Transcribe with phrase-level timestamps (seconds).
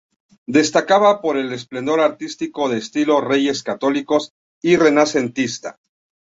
[0.47, 5.77] Destacaba por el esplendor artístico de estilo Reyes Católicos y renacentista.